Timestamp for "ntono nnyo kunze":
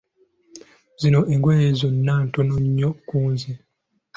2.25-3.51